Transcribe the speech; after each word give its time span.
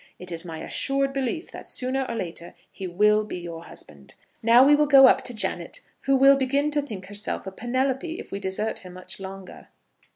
It 0.17 0.31
is 0.31 0.43
my 0.43 0.57
assured 0.63 1.13
belief 1.13 1.51
that 1.51 1.67
sooner 1.67 2.07
or 2.09 2.15
later 2.15 2.55
he 2.71 2.87
will 2.87 3.23
be 3.23 3.37
your 3.37 3.65
husband. 3.65 4.15
Now 4.41 4.63
we 4.65 4.73
will 4.75 4.87
go 4.87 5.05
up 5.05 5.23
to 5.25 5.33
Janet, 5.35 5.81
who 6.05 6.15
will 6.15 6.35
begin 6.37 6.71
to 6.71 6.81
think 6.81 7.05
herself 7.05 7.45
a 7.45 7.51
Penelope, 7.51 8.17
if 8.17 8.31
we 8.31 8.39
desert 8.39 8.79
her 8.79 8.89
much 8.89 9.19
longer." 9.19 9.67